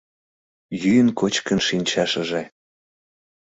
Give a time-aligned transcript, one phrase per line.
[0.81, 2.41] Йӱын-кочкын шинчашыже